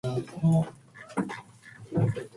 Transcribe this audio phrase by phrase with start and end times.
[0.03, 0.65] 体育祭の雰
[2.07, 2.29] 囲気すき